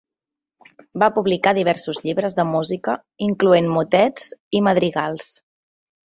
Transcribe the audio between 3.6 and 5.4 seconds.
motets i madrigals.